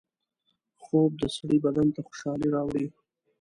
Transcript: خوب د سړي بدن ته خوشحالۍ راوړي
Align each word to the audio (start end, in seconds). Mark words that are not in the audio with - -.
خوب 0.83 1.11
د 1.21 1.23
سړي 1.35 1.57
بدن 1.65 1.87
ته 1.95 1.99
خوشحالۍ 2.07 2.49
راوړي 2.55 2.85